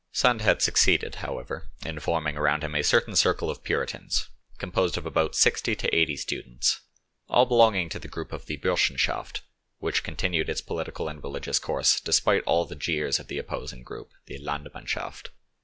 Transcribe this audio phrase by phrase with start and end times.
[0.11, 5.05] Sand had succeeded, however, in forming around him a certain circle of Puritans, composed of
[5.05, 6.81] about sixty to eighty students,
[7.29, 9.41] all belonging to the group of the 'Burschenschaft'
[9.77, 14.39] which continued its political and religious course despite all the jeers of the opposing group—the
[14.39, 15.29] 'Landmannschaft'.